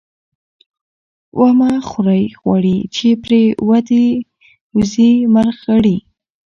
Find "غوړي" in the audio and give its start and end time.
2.41-2.77